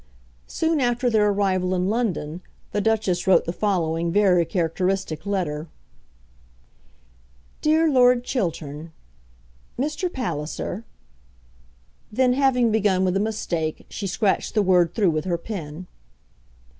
[0.47, 5.67] Soon after their arrival in London the Duchess wrote the following very characteristic letter:
[7.61, 8.93] DEAR LORD CHILTERN,
[9.77, 10.11] Mr.
[10.11, 10.85] Palliser
[12.11, 15.85] [Then having begun with a mistake, she scratched the word through with her pen.